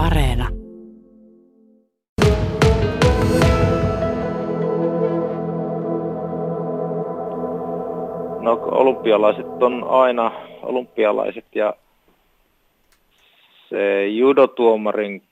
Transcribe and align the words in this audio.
Areena. 0.00 0.48
No 8.40 8.52
olympialaiset 8.62 9.46
on 9.46 9.84
aina 9.88 10.32
olympialaiset 10.62 11.44
ja 11.54 11.74
se 13.68 14.06
judotuomarin 14.06 15.22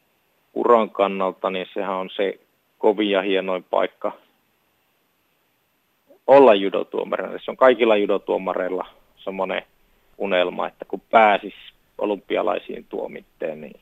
uran 0.55 0.91
kannalta, 0.91 1.51
niin 1.51 1.67
sehän 1.75 1.97
on 1.97 2.11
se 2.17 2.41
kovin 2.79 3.11
ja 3.11 3.23
hienoin 3.23 3.65
paikka 3.71 4.13
olla 6.27 6.55
judotuomarina. 6.55 7.39
Se 7.45 7.51
on 7.51 7.57
kaikilla 7.57 7.97
judotuomareilla 7.97 8.87
semmoinen 9.17 9.63
unelma, 10.19 10.67
että 10.67 10.85
kun 10.85 11.01
pääsis 11.11 11.55
olympialaisiin 11.99 12.87
tuomitteen, 12.89 13.61
niin 13.61 13.81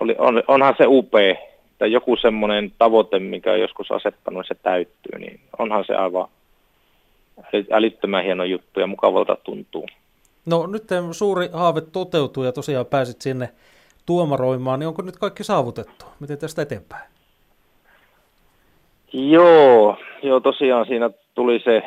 oli, 0.00 0.14
on, 0.18 0.42
onhan 0.48 0.74
se 0.78 0.84
upea, 0.86 1.34
että 1.72 1.86
joku 1.86 2.16
semmoinen 2.16 2.72
tavoite, 2.78 3.18
mikä 3.18 3.52
on 3.52 3.60
joskus 3.60 3.92
asettanut, 3.92 4.46
se 4.46 4.54
täyttyy, 4.54 5.18
niin 5.18 5.40
onhan 5.58 5.84
se 5.86 5.94
aivan 5.94 6.28
älyttömän 7.70 8.24
hieno 8.24 8.44
juttu 8.44 8.80
ja 8.80 8.86
mukavalta 8.86 9.36
tuntuu. 9.44 9.86
No 10.46 10.66
nyt 10.66 10.84
suuri 11.12 11.48
haave 11.52 11.80
toteutuu 11.80 12.44
ja 12.44 12.52
tosiaan 12.52 12.86
pääsit 12.86 13.20
sinne 13.20 13.48
tuomaroimaan, 14.06 14.78
niin 14.80 14.88
onko 14.88 15.02
nyt 15.02 15.16
kaikki 15.16 15.44
saavutettu? 15.44 16.04
Miten 16.20 16.38
tästä 16.38 16.62
eteenpäin? 16.62 17.10
Joo, 19.12 19.96
joo 20.22 20.40
tosiaan 20.40 20.86
siinä 20.86 21.10
tuli 21.34 21.60
se 21.64 21.82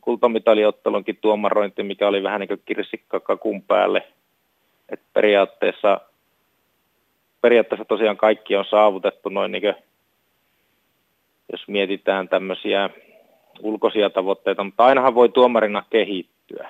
kultamitaliottelunkin 0.00 1.18
tuomarointi, 1.20 1.82
mikä 1.82 2.08
oli 2.08 2.22
vähän 2.22 2.40
niin 2.40 2.48
kuin 2.48 2.62
kirsikka 2.64 3.20
kakun 3.20 3.62
päälle. 3.62 4.06
Et 4.88 5.00
periaatteessa, 5.12 6.00
periaatteessa 7.44 7.84
tosiaan 7.84 8.16
kaikki 8.16 8.56
on 8.56 8.64
saavutettu 8.70 9.28
noin 9.28 9.52
niin 9.52 9.62
kuin, 9.62 9.74
jos 11.52 11.68
mietitään 11.68 12.28
tämmöisiä 12.28 12.90
ulkoisia 13.60 14.10
tavoitteita, 14.10 14.64
mutta 14.64 14.84
ainahan 14.84 15.14
voi 15.14 15.28
tuomarina 15.28 15.84
kehittyä. 15.90 16.68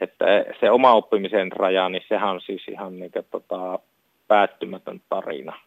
Että 0.00 0.24
se 0.60 0.70
oma 0.70 0.92
oppimisen 0.92 1.52
raja, 1.52 1.88
niin 1.88 2.02
sehän 2.08 2.30
on 2.30 2.40
siis 2.40 2.68
ihan 2.68 2.98
niin 2.98 3.10
kuin, 3.10 3.26
tota, 3.30 3.78
päättymätön 4.28 5.00
tarina. 5.08 5.60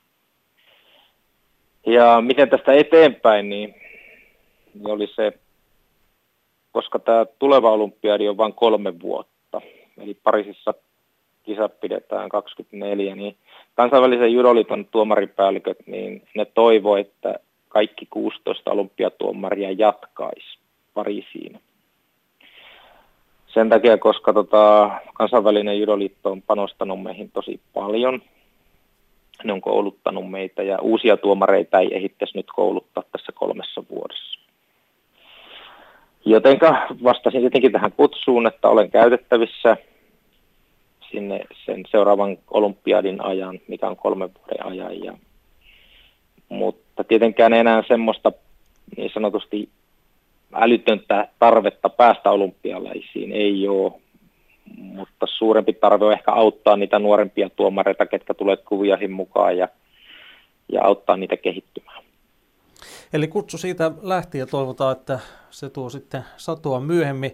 Ja 1.86 2.22
miten 2.22 2.50
tästä 2.50 2.74
eteenpäin, 2.74 3.50
niin, 3.50 3.76
niin 4.74 4.88
oli 4.88 5.08
se, 5.16 5.34
koska 6.72 7.00
tämä 7.00 7.26
tuleva 7.40 7.72
olympiadi 7.72 8.28
on 8.28 8.38
vain 8.38 8.54
kolme 8.54 9.00
vuotta, 9.00 9.62
eli 9.98 10.14
Pariisissa 10.24 10.74
kisat 11.44 11.80
pidetään 11.80 12.30
24, 12.30 13.16
niin 13.16 13.36
kansainvälisen 13.76 14.34
judoliiton 14.34 14.86
tuomaripäälliköt, 14.86 15.78
niin 15.88 16.22
ne 16.36 16.46
toivoo, 16.46 16.98
että 16.98 17.40
kaikki 17.70 18.06
16 18.10 18.72
olympiatuomaria 18.72 19.72
jatkaisi 19.72 20.60
Pariisiin. 20.94 21.60
Sen 23.48 23.70
takia, 23.70 23.98
koska 23.98 24.34
tota, 24.34 24.92
kansainvälinen 25.14 25.80
judoliitto 25.80 26.32
on 26.32 26.42
panostanut 26.42 27.04
meihin 27.04 27.32
tosi 27.32 27.60
paljon. 27.74 28.22
Ne 29.44 29.54
on 29.54 29.62
kouluttanut 29.62 30.32
meitä 30.32 30.64
ja 30.64 30.78
uusia 30.82 31.18
tuomareita 31.18 31.80
ei 31.80 31.96
ehittäisi 31.96 32.38
nyt 32.38 32.48
kouluttaa 32.56 33.04
tässä 33.12 33.32
kolmessa 33.32 33.84
vuodessa. 33.90 34.40
Jotenka 36.26 36.88
vastasin 37.04 37.42
tietenkin 37.42 37.72
tähän 37.72 37.92
kutsuun, 37.92 38.48
että 38.48 38.70
olen 38.70 38.92
käytettävissä 38.92 39.78
sinne 41.12 41.40
sen 41.66 41.84
seuraavan 41.92 42.38
olympiadin 42.52 43.26
ajan, 43.26 43.60
mikä 43.68 43.88
on 43.88 43.98
kolmen 43.98 44.30
vuoden 44.40 44.66
ajan. 44.66 45.04
Ja, 45.04 45.18
mutta 46.50 47.04
tietenkään 47.04 47.54
enää 47.54 47.84
semmoista 47.88 48.32
niin 48.98 49.12
sanotusti 49.14 49.70
älytöntä 50.54 51.28
tarvetta 51.40 51.90
päästä 51.90 52.32
olympialaisiin 52.32 53.32
ei 53.32 53.68
ole, 53.68 53.92
mutta 54.78 55.26
suurempi 55.38 55.74
tarve 55.74 56.06
on 56.06 56.14
ehkä 56.14 56.32
auttaa 56.32 56.76
niitä 56.76 57.00
nuorempia 57.00 57.50
tuomareita, 57.50 58.06
ketkä 58.06 58.34
tulee 58.34 58.58
kuviahin 58.58 59.12
mukaan 59.12 59.58
ja, 59.58 59.68
ja 60.72 60.84
auttaa 60.84 61.18
niitä 61.18 61.38
kehittymään. 61.38 62.04
Eli 63.14 63.28
kutsu 63.28 63.58
siitä 63.58 63.92
lähti 64.02 64.38
ja 64.38 64.46
toivotaan, 64.46 64.98
että 64.98 65.20
se 65.50 65.70
tuo 65.70 65.90
sitten 65.90 66.24
satua 66.38 66.80
myöhemmin. 66.80 67.32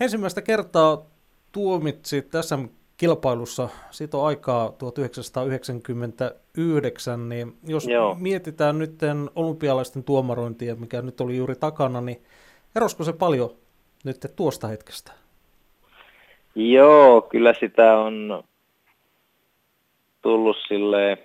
Ensimmäistä 0.00 0.42
kertaa 0.42 1.06
tuomitsi 1.52 2.22
tässä 2.22 2.58
kilpailussa, 2.96 3.68
siitä 3.90 4.16
on 4.16 4.26
aikaa 4.26 4.72
1999, 4.72 7.28
niin 7.28 7.52
jos 7.66 7.86
Joo. 7.86 8.16
mietitään 8.20 8.78
nyt 8.78 8.94
olympialaisten 9.36 10.04
tuomarointia, 10.04 10.74
mikä 10.74 11.02
nyt 11.02 11.20
oli 11.20 11.36
juuri 11.36 11.54
takana, 11.54 12.00
niin 12.00 12.22
erosko 12.76 13.04
se 13.04 13.12
paljon 13.12 13.50
nyt 14.04 14.16
tuosta 14.36 14.68
hetkestä? 14.68 15.12
Joo, 16.54 17.22
kyllä 17.22 17.54
sitä 17.60 17.98
on 17.98 18.44
tullut 20.22 20.56
sille 20.68 21.18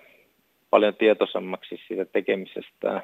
paljon 0.69 0.95
tietoisemmaksi 0.95 1.79
siitä 1.87 2.05
tekemisestä. 2.05 3.03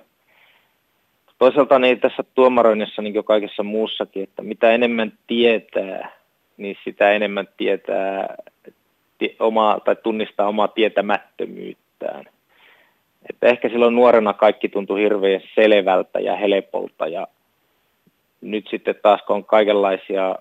Toisaalta 1.40 1.80
niin 1.80 2.00
tässä 2.00 2.24
tuomaroinnissa 2.34 3.02
niin 3.02 3.14
kuin 3.14 3.26
kaikessa 3.26 3.64
muussakin, 3.64 4.24
että 4.24 4.42
mitä 4.42 4.72
enemmän 4.72 5.14
tietää, 5.28 6.12
niin 6.58 6.78
sitä 6.84 7.12
enemmän 7.12 7.48
tietää 7.58 8.36
omaa, 9.40 9.80
tai 9.80 9.96
tunnistaa 9.96 10.48
omaa 10.48 10.68
tietämättömyyttään. 10.68 12.26
Että 13.30 13.48
ehkä 13.48 13.70
silloin 13.70 13.96
nuorena 13.96 14.34
kaikki 14.34 14.70
tuntui 14.70 15.02
hirveän 15.02 15.42
selvältä 15.56 16.20
ja 16.20 16.36
helpolta 16.36 17.08
ja 17.08 17.28
nyt 18.42 18.68
sitten 18.70 18.96
taas 19.04 19.22
kun 19.28 19.36
on 19.36 19.46
kaikenlaisia 19.46 20.36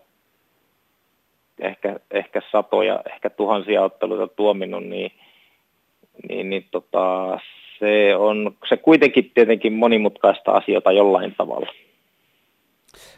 ehkä, 1.59 2.01
ehkä 2.11 2.41
satoja, 2.53 3.01
ehkä 3.15 3.31
tuhansia 3.31 3.83
otteluita 3.83 4.35
tuominut, 4.37 4.85
niin, 4.85 5.13
niin, 6.29 6.51
niin 6.51 6.67
tota, 6.71 7.39
se 7.79 8.17
on 8.17 8.57
se 8.69 8.77
kuitenkin 8.77 9.31
tietenkin 9.35 9.73
monimutkaista 9.73 10.53
asioita 10.53 10.93
jollain 10.93 11.35
tavalla. 11.37 11.73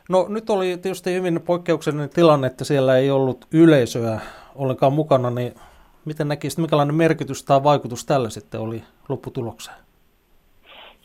No 0.09 0.27
nyt 0.29 0.51
oli 0.51 0.67
tietysti 0.67 1.15
hyvin 1.15 1.41
poikkeuksellinen 1.47 2.11
tilanne, 2.11 2.47
että 2.47 2.65
siellä 2.65 2.97
ei 2.97 3.11
ollut 3.11 3.47
yleisöä 3.55 4.21
ollenkaan 4.59 4.93
mukana, 4.93 5.31
niin 5.31 5.55
miten 6.05 6.29
näkisit, 6.29 6.59
minkälainen 6.59 6.95
merkitys 6.95 7.45
tai 7.45 7.63
vaikutus 7.63 8.07
tällä 8.07 8.31
sitten 8.31 8.61
oli 8.61 8.83
lopputulokseen? 9.09 9.77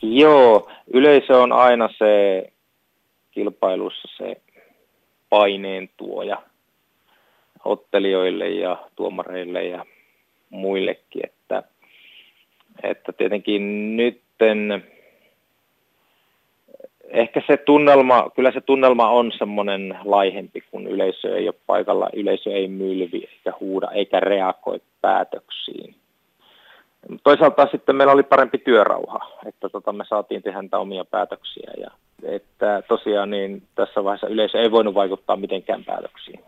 Joo, 0.02 0.70
yleisö 0.92 1.38
on 1.38 1.52
aina 1.52 1.88
se 1.98 2.42
kilpailussa 3.30 4.08
se 4.16 4.40
paineen 5.28 5.90
tuoja 5.96 6.42
ottelijoille 7.64 8.48
ja 8.48 8.76
tuomareille 8.96 9.64
ja 9.64 9.86
muillekin, 10.50 11.22
että, 11.24 11.62
että 12.82 13.12
tietenkin 13.12 13.96
nytten 13.96 14.84
ehkä 17.12 17.42
se 17.46 17.56
tunnelma, 17.56 18.30
kyllä 18.36 18.52
se 18.52 18.60
tunnelma 18.60 19.08
on 19.08 19.32
semmoinen 19.38 19.98
laihempi, 20.04 20.60
kun 20.70 20.86
yleisö 20.86 21.36
ei 21.36 21.48
ole 21.48 21.54
paikalla, 21.66 22.08
yleisö 22.12 22.50
ei 22.50 22.68
mylvi 22.68 23.28
eikä 23.32 23.52
huuda 23.60 23.90
eikä 23.90 24.20
reagoi 24.20 24.80
päätöksiin. 25.00 25.94
Toisaalta 27.24 27.68
sitten 27.70 27.96
meillä 27.96 28.12
oli 28.12 28.22
parempi 28.22 28.58
työrauha, 28.58 29.28
että 29.46 29.68
tota, 29.68 29.92
me 29.92 30.04
saatiin 30.08 30.42
tehdä 30.42 30.62
niitä 30.62 30.78
omia 30.78 31.04
päätöksiä 31.04 31.70
ja 31.76 31.90
että 32.22 32.82
tosiaan 32.88 33.30
niin 33.30 33.62
tässä 33.74 34.04
vaiheessa 34.04 34.28
yleisö 34.28 34.60
ei 34.60 34.70
voinut 34.70 34.94
vaikuttaa 34.94 35.36
mitenkään 35.36 35.84
päätöksiin. 35.84 36.40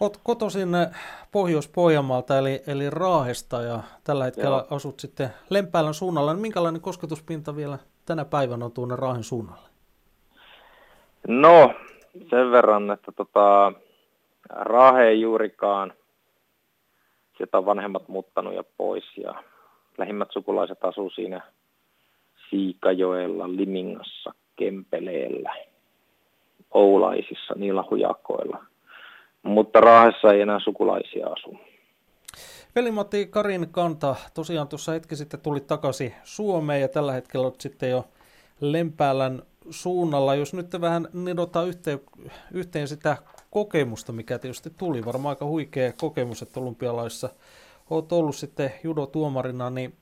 Olet 0.00 0.20
kotoisin 0.22 0.68
Pohjois-Pohjanmaalta 1.32 2.38
eli, 2.38 2.62
eli 2.66 2.90
Raahesta 2.90 3.62
ja 3.62 3.78
tällä 4.04 4.24
hetkellä 4.24 4.56
Joo. 4.56 4.76
asut 4.76 5.00
sitten 5.00 5.28
Lempäälän 5.50 5.94
suunnalla. 5.94 6.34
Minkälainen 6.34 6.80
kosketuspinta 6.80 7.56
vielä 7.56 7.78
tänä 8.06 8.24
päivänä 8.24 8.64
on 8.64 8.72
tuonne 8.72 8.96
Raahen 8.96 9.24
suunnalle? 9.24 9.68
No, 11.28 11.74
sen 12.30 12.50
verran, 12.50 12.90
että 12.90 13.12
tota, 13.12 13.72
Raahe 14.50 15.04
ei 15.04 15.20
juurikaan, 15.20 15.92
sieltä 17.36 17.58
on 17.58 17.66
vanhemmat 17.66 18.08
muuttanut 18.08 18.54
ja 18.54 18.64
pois 18.76 19.04
ja 19.16 19.42
lähimmät 19.98 20.28
sukulaiset 20.32 20.84
asuu 20.84 21.10
siinä 21.10 21.40
Siikajoella, 22.50 23.48
Limingassa, 23.48 24.34
Kempeleellä, 24.56 25.56
Oulaisissa, 26.70 27.54
niillä 27.56 27.84
hujakoilla. 27.90 28.64
Mutta 29.42 29.80
Raahessa 29.80 30.32
ei 30.32 30.40
enää 30.40 30.60
sukulaisia 30.60 31.26
asu. 31.26 31.58
Veli-Matti 32.76 33.26
Karin 33.26 33.68
Kanta, 33.70 34.16
tosiaan 34.34 34.68
tuossa 34.68 34.92
hetki 34.92 35.16
sitten 35.16 35.40
tuli 35.40 35.60
takaisin 35.60 36.14
Suomeen 36.24 36.80
ja 36.80 36.88
tällä 36.88 37.12
hetkellä 37.12 37.46
olet 37.46 37.60
sitten 37.60 37.90
jo 37.90 38.04
Lempäälän 38.60 39.42
suunnalla. 39.70 40.34
Jos 40.34 40.54
nyt 40.54 40.80
vähän 40.80 41.08
nidotaan 41.12 41.68
yhteen, 41.68 42.00
yhteen 42.52 42.88
sitä 42.88 43.16
kokemusta, 43.50 44.12
mikä 44.12 44.38
tietysti 44.38 44.70
tuli, 44.70 45.04
varmaan 45.04 45.32
aika 45.32 45.44
huikea 45.44 45.92
kokemus, 45.92 46.42
että 46.42 46.60
olympialaissa 46.60 47.28
olet 47.90 48.12
ollut 48.12 48.36
sitten 48.36 48.72
judotuomarina, 48.84 49.70
niin 49.70 49.94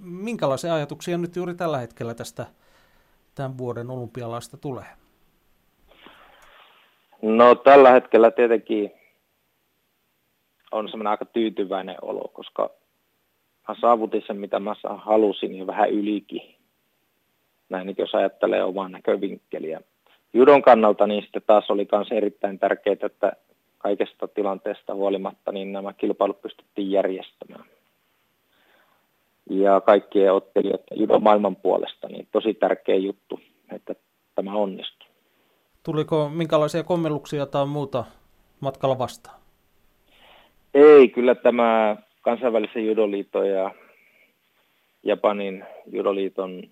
minkälaisia 0.00 0.74
ajatuksia 0.74 1.18
nyt 1.18 1.36
juuri 1.36 1.54
tällä 1.54 1.78
hetkellä 1.78 2.14
tästä 2.14 2.46
tämän 3.34 3.58
vuoden 3.58 3.90
olympialaista 3.90 4.56
tulee? 4.56 4.86
No 7.22 7.54
tällä 7.54 7.90
hetkellä 7.90 8.30
tietenkin 8.30 8.92
on 10.72 10.88
semmoinen 10.88 11.10
aika 11.10 11.24
tyytyväinen 11.24 11.96
olo, 12.02 12.30
koska 12.32 12.70
mä 13.68 13.74
saavutin 13.80 14.22
sen, 14.26 14.36
mitä 14.36 14.60
mä 14.60 14.74
halusin 14.96 15.54
ja 15.54 15.66
vähän 15.66 15.90
ylikin. 15.90 16.56
Näin 17.68 17.94
jos 17.98 18.14
ajattelee 18.14 18.64
omaa 18.64 18.88
näkövinkkeliä. 18.88 19.80
Judon 20.32 20.62
kannalta 20.62 21.06
niin 21.06 21.22
sitten 21.22 21.42
taas 21.46 21.70
oli 21.70 21.88
myös 21.92 22.08
erittäin 22.10 22.58
tärkeää, 22.58 22.96
että 23.02 23.32
kaikesta 23.78 24.28
tilanteesta 24.28 24.94
huolimatta 24.94 25.52
niin 25.52 25.72
nämä 25.72 25.92
kilpailut 25.92 26.42
pystyttiin 26.42 26.90
järjestämään. 26.90 27.64
Ja 29.50 29.80
kaikkien 29.80 30.32
ottelijoiden 30.32 31.00
judon 31.00 31.22
maailman 31.22 31.56
puolesta, 31.56 32.08
niin 32.08 32.28
tosi 32.32 32.54
tärkeä 32.54 32.96
juttu, 32.96 33.40
että 33.72 33.94
tämä 34.34 34.54
onnistui. 34.54 35.08
Tuliko 35.82 36.28
minkälaisia 36.28 36.82
kommelluksia 36.82 37.46
tai 37.46 37.66
muuta 37.66 38.04
matkalla 38.60 38.98
vastaan? 38.98 39.45
Ei, 40.76 41.08
kyllä 41.08 41.34
tämä 41.34 41.96
kansainvälisen 42.22 42.86
judoliiton 42.86 43.48
ja 43.48 43.70
Japanin 45.02 45.64
judoliiton 45.86 46.62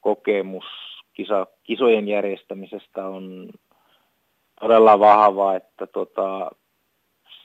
kokemus 0.00 0.64
kisa, 1.12 1.46
kisojen 1.62 2.08
järjestämisestä 2.08 3.06
on 3.06 3.50
todella 4.60 4.98
vahva, 4.98 5.56
että 5.56 5.86
tota, 5.86 6.50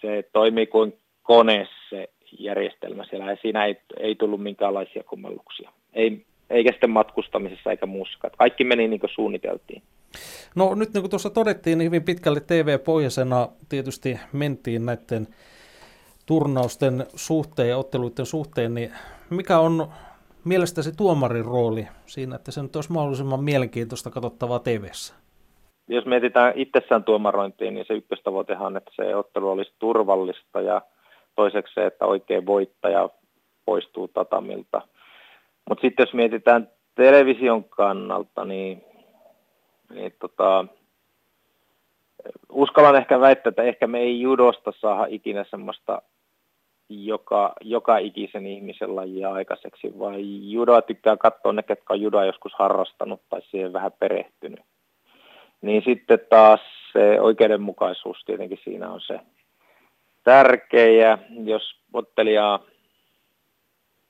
se 0.01 0.29
toimii 0.33 0.67
kuin 0.67 0.97
kone 1.23 1.67
se 1.89 2.09
järjestelmä 2.39 3.05
siellä 3.05 3.31
ja 3.31 3.37
siinä 3.41 3.65
ei, 3.65 3.77
ei 3.99 4.15
tullut 4.15 4.43
minkäänlaisia 4.43 5.03
kommelluksia. 5.03 5.71
Ei, 5.93 6.25
eikä 6.49 6.71
sitten 6.71 6.89
matkustamisessa 6.89 7.71
eikä 7.71 7.85
muussakaan. 7.85 8.33
Kaikki 8.37 8.63
meni 8.63 8.87
niin 8.87 8.99
kuin 8.99 9.13
suunniteltiin. 9.15 9.81
No 10.55 10.75
nyt 10.75 10.93
niin 10.93 11.01
kuin 11.01 11.09
tuossa 11.09 11.29
todettiin, 11.29 11.77
niin 11.77 11.85
hyvin 11.85 12.03
pitkälle 12.03 12.39
TV-pohjaisena 12.39 13.47
tietysti 13.69 14.19
mentiin 14.33 14.85
näiden 14.85 15.27
turnausten 16.25 17.05
suhteen 17.15 17.69
ja 17.69 17.77
otteluiden 17.77 18.25
suhteen, 18.25 18.73
niin 18.73 18.93
mikä 19.29 19.59
on 19.59 19.87
mielestäsi 20.45 20.97
tuomarin 20.97 21.45
rooli 21.45 21.87
siinä, 22.05 22.35
että 22.35 22.51
se 22.51 22.61
nyt 22.61 22.75
olisi 22.75 22.91
mahdollisimman 22.91 23.43
mielenkiintoista 23.43 24.09
katsottavaa 24.09 24.59
tv 24.59 24.85
Jos 25.87 26.05
mietitään 26.05 26.53
itsessään 26.55 27.03
tuomarointiin, 27.03 27.73
niin 27.73 27.85
se 27.87 27.93
ykköstavoitehan 27.93 28.67
on, 28.67 28.77
että 28.77 28.91
se 28.95 29.15
ottelu 29.15 29.49
olisi 29.49 29.73
turvallista 29.79 30.61
ja 30.61 30.81
toiseksi 31.35 31.73
se, 31.73 31.85
että 31.85 32.05
oikein 32.05 32.45
voittaja 32.45 33.09
poistuu 33.65 34.07
tatamilta. 34.07 34.81
Mutta 35.69 35.81
sitten 35.81 36.03
jos 36.03 36.13
mietitään 36.13 36.69
television 36.95 37.63
kannalta, 37.63 38.45
niin, 38.45 38.83
niin 39.89 40.15
tota, 40.19 40.65
uskallan 42.49 42.95
ehkä 42.95 43.19
väittää, 43.19 43.49
että 43.49 43.63
ehkä 43.63 43.87
me 43.87 43.99
ei 43.99 44.21
judosta 44.21 44.73
saa 44.79 45.05
ikinä 45.09 45.45
semmoista 45.49 46.01
joka, 46.89 47.53
joka 47.61 47.97
ikisen 47.97 48.45
ihmisen 48.45 48.95
lajia 48.95 49.33
aikaiseksi, 49.33 49.99
vai 49.99 50.51
judoa 50.51 50.81
tykkää 50.81 51.17
katsoa 51.17 51.53
ne, 51.53 51.63
ketkä 51.63 51.93
on 51.93 52.01
judoa 52.01 52.25
joskus 52.25 52.53
harrastanut 52.59 53.21
tai 53.29 53.41
siihen 53.41 53.73
vähän 53.73 53.91
perehtynyt. 53.99 54.61
Niin 55.61 55.83
sitten 55.85 56.19
taas 56.29 56.59
se 56.93 57.21
oikeudenmukaisuus 57.21 58.23
tietenkin 58.25 58.59
siinä 58.63 58.91
on 58.91 59.01
se 59.01 59.19
tärkeä, 60.23 61.17
jos 61.43 61.75
ottelijaa 61.93 62.59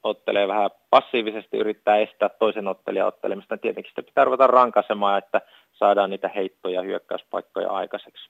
ottelee 0.03 0.47
vähän 0.47 0.69
passiivisesti, 0.89 1.57
yrittää 1.57 1.97
estää 1.97 2.29
toisen 2.29 2.67
ottelijan 2.67 3.07
ottelemista, 3.07 3.55
niin 3.55 3.61
tietenkin 3.61 3.91
sitä 3.91 4.03
pitää 4.03 4.25
ruveta 4.25 4.47
rankaisemaan, 4.47 5.17
että 5.17 5.41
saadaan 5.83 6.09
niitä 6.09 6.29
heittoja 6.35 6.75
ja 6.75 6.81
hyökkäyspaikkoja 6.81 7.69
aikaiseksi. 7.69 8.29